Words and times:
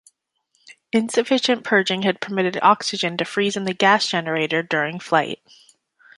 Insufficient 0.91 1.63
purging 1.63 2.01
had 2.01 2.19
permitted 2.19 2.57
oxygen 2.63 3.17
to 3.17 3.23
freeze 3.23 3.55
in 3.55 3.65
the 3.65 3.73
gas 3.75 4.07
generator 4.07 4.63
during 4.63 4.99
flight. 4.99 5.37